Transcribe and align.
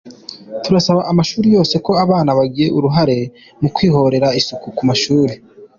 Turasaba 0.63 1.01
amashuri 1.11 1.47
yose 1.55 1.75
ko 1.85 1.91
abana 2.03 2.31
bagira 2.37 2.75
uruhare 2.77 3.17
mu 3.61 3.67
kwikorera 3.75 4.27
isuku 4.39 4.67
ku 4.75 4.83
mashuri. 4.89 5.33